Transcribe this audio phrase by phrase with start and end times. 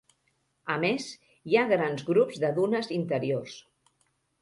[0.75, 1.09] A més,
[1.51, 3.63] hi ha grans grups de dunes interiors.